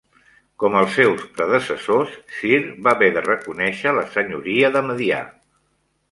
[0.61, 2.57] Com els seus predecessors, Cir
[2.87, 5.21] va haver de reconèixer la senyoria de Medià.